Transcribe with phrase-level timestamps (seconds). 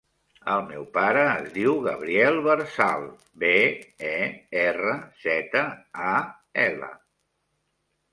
[0.51, 3.05] El meu pare es diu Gabriel Berzal:
[3.43, 3.51] be,
[4.07, 4.15] e,
[4.63, 4.95] erra,
[5.27, 5.63] zeta,
[6.13, 6.15] a,
[6.65, 6.91] ela.